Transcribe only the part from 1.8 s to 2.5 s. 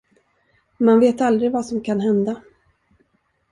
kan hända.